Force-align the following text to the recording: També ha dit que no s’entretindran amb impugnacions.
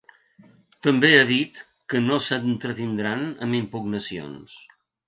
També 0.87 1.11
ha 1.17 1.27
dit 1.33 1.61
que 1.93 2.01
no 2.09 2.19
s’entretindran 2.29 3.25
amb 3.49 3.61
impugnacions. 3.61 4.63